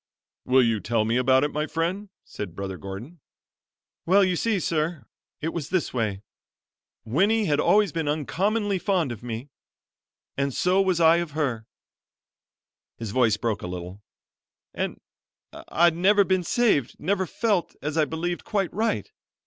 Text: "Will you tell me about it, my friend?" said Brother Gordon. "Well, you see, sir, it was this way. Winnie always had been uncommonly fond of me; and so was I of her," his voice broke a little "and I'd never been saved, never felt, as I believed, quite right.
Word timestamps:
"Will 0.45 0.63
you 0.63 0.79
tell 0.79 1.05
me 1.05 1.15
about 1.17 1.43
it, 1.43 1.51
my 1.53 1.67
friend?" 1.67 2.09
said 2.23 2.55
Brother 2.55 2.79
Gordon. 2.79 3.19
"Well, 4.07 4.23
you 4.23 4.35
see, 4.35 4.59
sir, 4.59 5.05
it 5.41 5.53
was 5.53 5.69
this 5.69 5.93
way. 5.93 6.23
Winnie 7.05 7.47
always 7.53 7.89
had 7.91 7.93
been 7.93 8.07
uncommonly 8.07 8.79
fond 8.79 9.11
of 9.11 9.21
me; 9.21 9.51
and 10.35 10.55
so 10.55 10.81
was 10.81 10.99
I 10.99 11.17
of 11.17 11.33
her," 11.37 11.67
his 12.97 13.11
voice 13.11 13.37
broke 13.37 13.61
a 13.61 13.67
little 13.67 14.01
"and 14.73 14.99
I'd 15.69 15.95
never 15.95 16.23
been 16.23 16.43
saved, 16.43 16.95
never 16.97 17.27
felt, 17.27 17.75
as 17.83 17.95
I 17.95 18.05
believed, 18.05 18.43
quite 18.43 18.73
right. 18.73 19.07